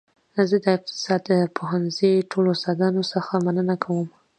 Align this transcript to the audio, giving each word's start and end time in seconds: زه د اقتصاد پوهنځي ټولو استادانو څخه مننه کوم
زه 0.49 0.57
د 0.63 0.65
اقتصاد 0.77 1.23
پوهنځي 1.57 2.13
ټولو 2.31 2.49
استادانو 2.55 3.01
څخه 3.13 3.33
مننه 3.45 3.75
کوم 3.83 4.07